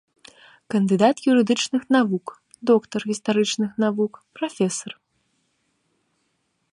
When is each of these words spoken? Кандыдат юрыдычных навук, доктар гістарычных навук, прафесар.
Кандыдат 0.71 1.17
юрыдычных 1.29 1.83
навук, 1.97 2.27
доктар 2.69 3.01
гістарычных 3.11 3.71
навук, 3.83 4.13
прафесар. 4.39 4.91